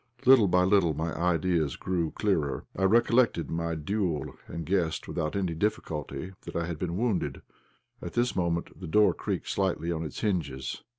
[0.25, 2.65] Little by little my ideas grew clearer.
[2.75, 7.43] I recollected my duel and guessed without any difficulty that I had been wounded.
[8.01, 10.81] At this moment the door creaked slightly on its hinges.